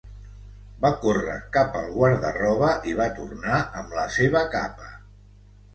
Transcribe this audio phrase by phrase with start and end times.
[0.85, 4.93] Va córrer cap al guarda-roba i va tornar amb la seva capa.